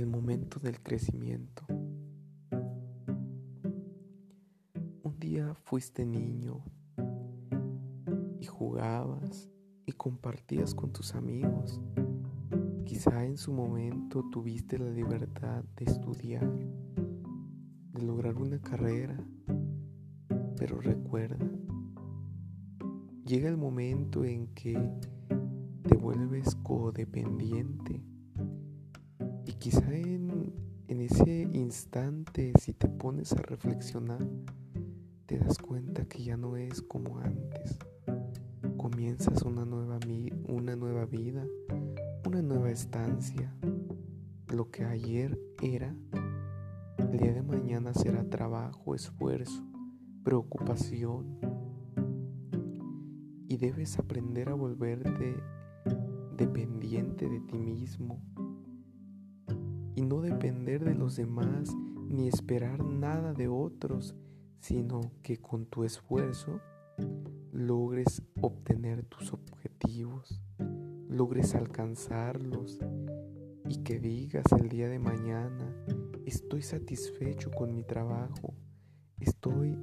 momento 0.00 0.58
del 0.58 0.80
crecimiento. 0.80 1.64
Un 5.02 5.16
día 5.18 5.54
fuiste 5.54 6.06
niño 6.06 6.64
y 8.40 8.46
jugabas 8.46 9.50
y 9.84 9.92
compartías 9.92 10.74
con 10.74 10.92
tus 10.92 11.14
amigos. 11.14 11.80
Quizá 12.86 13.26
en 13.26 13.36
su 13.36 13.52
momento 13.52 14.24
tuviste 14.30 14.78
la 14.78 14.90
libertad 14.90 15.62
de 15.76 15.84
estudiar, 15.84 16.50
de 17.92 18.02
lograr 18.02 18.36
una 18.36 18.60
carrera, 18.60 19.22
pero 20.56 20.80
recuerda, 20.80 21.46
llega 23.26 23.48
el 23.48 23.58
momento 23.58 24.24
en 24.24 24.46
que 24.54 24.72
te 25.82 25.96
vuelves 25.96 26.54
codependiente 26.62 28.02
Quizá 29.62 29.94
en, 29.94 30.54
ese 30.88 31.48
instante, 31.52 32.52
si 32.58 32.72
te 32.72 32.88
pones 32.88 33.32
a 33.32 33.42
reflexionar, 33.42 34.18
te 35.26 35.38
das 35.38 35.56
cuenta 35.58 36.04
que 36.04 36.24
ya 36.24 36.36
no 36.36 36.56
es 36.56 36.82
como 36.82 37.20
antes. 37.20 37.78
Comienzas 38.76 39.42
una 39.42 39.64
nueva, 39.64 40.00
una 40.48 40.74
nueva 40.74 41.06
vida, 41.06 41.46
una 42.26 42.42
nueva 42.42 42.72
estancia. 42.72 43.54
Lo 44.48 44.68
que 44.72 44.84
ayer 44.84 45.38
era, 45.62 45.94
el 46.98 47.16
día 47.16 47.32
de 47.32 47.44
mañana 47.44 47.94
será 47.94 48.28
trabajo, 48.28 48.96
esfuerzo, 48.96 49.62
preocupación. 50.24 51.38
Y 53.46 53.58
debes 53.58 53.96
aprender 53.96 54.48
a 54.48 54.54
volverte 54.54 55.36
dependiente 56.36 57.28
de 57.28 57.38
ti 57.38 57.58
mismo 57.58 58.20
y 59.94 60.02
no 60.02 60.20
depender 60.20 60.84
de 60.84 60.94
los 60.94 61.16
demás 61.16 61.74
ni 62.08 62.28
esperar 62.28 62.84
nada 62.84 63.32
de 63.32 63.48
otros, 63.48 64.14
sino 64.60 65.00
que 65.22 65.38
con 65.38 65.66
tu 65.66 65.84
esfuerzo 65.84 66.60
logres 67.52 68.22
obtener 68.40 69.04
tus 69.04 69.32
objetivos, 69.32 70.40
logres 71.08 71.54
alcanzarlos 71.54 72.78
y 73.68 73.78
que 73.78 73.98
digas 73.98 74.44
el 74.58 74.68
día 74.68 74.88
de 74.88 74.98
mañana, 74.98 75.74
estoy 76.26 76.62
satisfecho 76.62 77.50
con 77.50 77.74
mi 77.74 77.84
trabajo, 77.84 78.54
estoy 79.20 79.78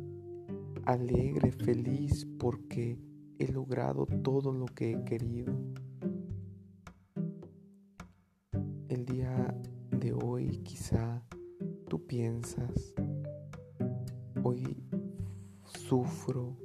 alegre, 0.85 1.51
feliz 1.51 2.27
porque 2.39 2.97
he 3.37 3.51
logrado 3.51 4.05
todo 4.05 4.51
lo 4.51 4.65
que 4.65 4.91
he 4.91 5.03
querido. 5.03 5.53
Hoy 10.13 10.57
quizá 10.63 11.23
tú 11.87 12.05
piensas, 12.05 12.93
hoy 14.43 14.77
sufro, 15.65 16.55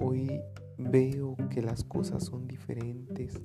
hoy 0.00 0.40
veo 0.78 1.36
que 1.50 1.62
las 1.62 1.84
cosas 1.84 2.24
son 2.24 2.46
diferentes, 2.46 3.40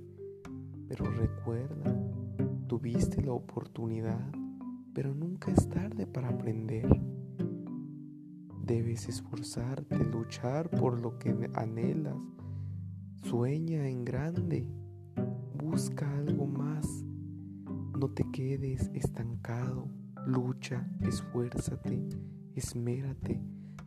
pero 0.88 1.09
recuerda, 1.11 1.95
tuviste 2.67 3.21
la 3.21 3.33
oportunidad, 3.33 4.31
pero 4.94 5.13
nunca 5.13 5.51
es 5.51 5.67
tarde 5.69 6.07
para 6.07 6.29
aprender. 6.29 6.88
Debes 8.66 9.09
esforzarte, 9.09 9.97
luchar 10.05 10.69
por 10.69 10.99
lo 10.99 11.19
que 11.19 11.49
anhelas, 11.53 12.21
sueña 13.23 13.88
en 13.88 14.05
grande, 14.05 14.66
busca 15.57 16.09
algo 16.17 16.47
más 16.47 17.03
no 17.97 18.09
te 18.09 18.29
quedes 18.31 18.89
estancado, 18.93 19.88
lucha, 20.25 20.88
esfuérzate, 21.01 22.01
esmérate, 22.56 23.41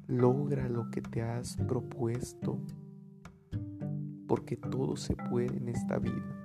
logra 0.07 0.69
lo 0.69 0.91
que 0.91 1.03
te 1.03 1.23
has 1.23 1.57
propuesto, 1.57 2.61
porque 4.27 4.57
todo 4.57 4.97
se 4.97 5.17
puede 5.17 5.57
en 5.57 5.69
esta 5.69 5.99
vida. 5.99 6.37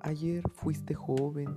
Ayer 0.00 0.42
fuiste 0.52 0.94
joven, 0.94 1.48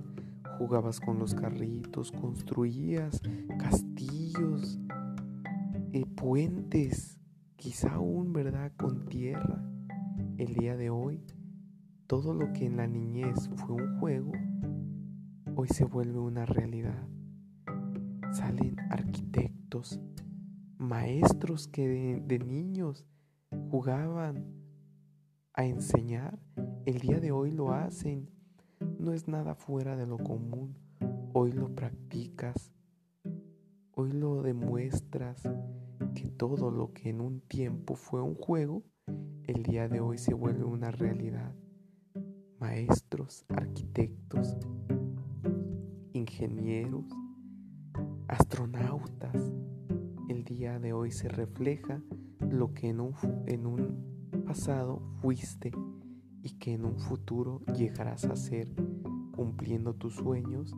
jugabas 0.58 1.00
con 1.00 1.18
los 1.18 1.34
carritos, 1.34 2.10
construías 2.12 3.20
castillos, 3.58 4.78
eh, 5.92 6.04
puentes, 6.16 7.18
quizá 7.56 7.94
aún, 7.94 8.32
¿verdad?, 8.32 8.72
con 8.76 9.06
tierra. 9.06 9.62
El 10.36 10.54
día 10.54 10.76
de 10.76 10.90
hoy, 10.90 11.24
todo 12.06 12.32
lo 12.32 12.52
que 12.52 12.66
en 12.66 12.76
la 12.76 12.86
niñez 12.86 13.50
fue 13.56 13.76
un 13.76 13.98
juego, 13.98 14.32
hoy 15.60 15.66
se 15.66 15.84
vuelve 15.84 16.20
una 16.20 16.46
realidad. 16.46 17.08
Salen 18.30 18.76
arquitectos, 18.90 20.00
maestros 20.76 21.66
que 21.66 22.20
de, 22.24 22.38
niños 22.38 23.04
jugaban 23.68 24.54
a 25.54 25.64
enseñar, 25.64 26.38
el 26.86 27.00
día 27.00 27.18
de 27.18 27.32
hoy 27.32 27.50
lo 27.50 27.72
hacen. 27.72 28.30
No 29.00 29.12
es 29.12 29.26
nada 29.26 29.56
fuera 29.56 29.96
de 29.96 30.06
lo 30.06 30.18
común. 30.18 30.76
Hoy 31.32 31.50
lo 31.50 31.74
practicas. 31.74 32.70
Hoy 33.90 34.12
lo 34.12 34.42
demuestras 34.42 35.42
que 36.14 36.28
todo 36.28 36.70
lo 36.70 36.92
que 36.92 37.10
en 37.10 37.20
un 37.20 37.40
tiempo 37.40 37.96
fue 37.96 38.22
un 38.22 38.36
juego, 38.36 38.84
el 39.48 39.64
día 39.64 39.88
de 39.88 39.98
hoy 39.98 40.18
se 40.18 40.34
vuelve 40.34 40.62
una 40.62 40.92
realidad. 40.92 41.52
Maestros, 42.60 43.44
arquitectos, 43.48 44.56
ingenieros, 46.28 47.06
astronautas. 48.28 49.34
El 50.28 50.44
día 50.44 50.78
de 50.78 50.92
hoy 50.92 51.10
se 51.10 51.28
refleja 51.28 52.02
lo 52.40 52.74
que 52.74 52.90
en 52.90 53.00
un, 53.00 54.44
pasado 54.46 55.00
fuiste 55.20 55.72
y 56.42 56.50
que 56.58 56.74
en 56.74 56.84
un 56.84 56.98
futuro 56.98 57.60
llegarás 57.74 58.24
a 58.24 58.36
ser 58.36 58.68
cumpliendo 59.34 59.94
tus 59.94 60.16
sueños 60.16 60.74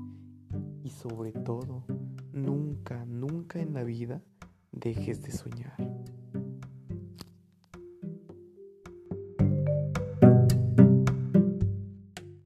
y 0.83 0.91
sobre 0.91 1.33
todo 1.33 1.85
nunca, 2.33 3.05
nunca 3.05 3.61
en 3.61 3.75
la 3.75 3.85
vida 3.85 4.23
dejes 4.73 5.23
de 5.23 5.33
soñar. 5.33 5.90